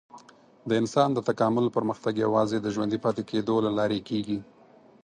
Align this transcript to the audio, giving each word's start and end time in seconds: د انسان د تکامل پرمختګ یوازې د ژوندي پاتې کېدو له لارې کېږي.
د 0.67 0.71
انسان 0.81 1.09
د 1.13 1.19
تکامل 1.29 1.65
پرمختګ 1.77 2.13
یوازې 2.25 2.57
د 2.61 2.67
ژوندي 2.75 2.99
پاتې 3.05 3.21
کېدو 3.31 3.55
له 3.65 3.71
لارې 3.77 3.99
کېږي. 4.09 4.39